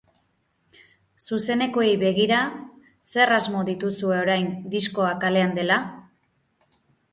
Zuzenekoei 1.25 1.89
begira, 2.05 2.39
zer 3.11 3.35
asmo 3.37 3.63
dituzue 3.69 4.17
orain, 4.23 4.51
diskoa 4.75 5.15
kalean 5.27 5.57
dela? 5.61 5.81